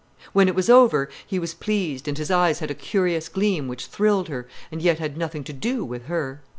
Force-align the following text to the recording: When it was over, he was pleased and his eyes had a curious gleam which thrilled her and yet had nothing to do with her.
When 0.33 0.47
it 0.47 0.55
was 0.55 0.67
over, 0.67 1.09
he 1.27 1.37
was 1.37 1.53
pleased 1.53 2.07
and 2.07 2.17
his 2.17 2.31
eyes 2.31 2.57
had 2.57 2.71
a 2.71 2.73
curious 2.73 3.29
gleam 3.29 3.67
which 3.67 3.85
thrilled 3.85 4.29
her 4.29 4.47
and 4.71 4.81
yet 4.81 4.97
had 4.97 5.15
nothing 5.15 5.43
to 5.43 5.53
do 5.53 5.85
with 5.85 6.05
her. 6.07 6.41